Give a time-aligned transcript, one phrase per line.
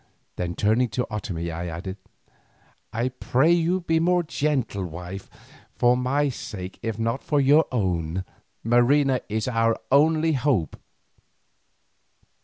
[0.35, 1.97] Then turning to Otomie I added,
[2.91, 5.29] "I pray you be more gentle, wife,
[5.75, 8.25] for my sake if not for your own.
[8.63, 10.75] Marina is our only hope."